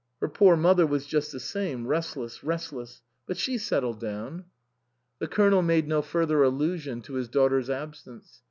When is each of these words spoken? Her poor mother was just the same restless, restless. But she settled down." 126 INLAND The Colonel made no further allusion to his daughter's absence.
Her 0.19 0.27
poor 0.29 0.57
mother 0.57 0.87
was 0.87 1.05
just 1.05 1.31
the 1.31 1.39
same 1.39 1.85
restless, 1.85 2.43
restless. 2.43 3.03
But 3.27 3.37
she 3.37 3.59
settled 3.59 3.99
down." 3.99 4.45
126 5.19 5.19
INLAND 5.29 5.31
The 5.31 5.35
Colonel 5.35 5.61
made 5.61 5.87
no 5.87 6.01
further 6.01 6.41
allusion 6.41 7.03
to 7.03 7.13
his 7.13 7.27
daughter's 7.27 7.69
absence. 7.69 8.39